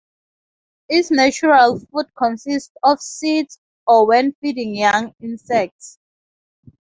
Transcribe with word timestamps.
Its 0.89 1.11
natural 1.11 1.77
food 1.79 2.07
consists 2.17 2.73
of 2.81 2.99
seeds, 2.99 3.59
or 3.85 4.07
when 4.07 4.33
feeding 4.41 4.75
young, 4.75 5.13
insects. 5.19 5.99